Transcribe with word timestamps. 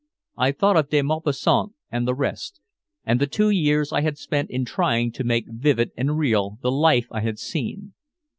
I 0.35 0.51
thought 0.51 0.77
of 0.77 0.89
De 0.89 1.03
Maupassant 1.03 1.73
and 1.91 2.07
the 2.07 2.15
rest, 2.15 2.59
and 3.05 3.21
the 3.21 3.27
two 3.27 3.51
years 3.51 3.93
I 3.93 4.01
had 4.01 4.17
spent 4.17 4.49
in 4.49 4.65
trying 4.65 5.11
to 5.11 5.23
make 5.23 5.45
vivid 5.47 5.91
and 5.95 6.17
real 6.17 6.57
the 6.63 6.71
life 6.71 7.05
I 7.11 7.19
had 7.21 7.37
seen. 7.37 7.93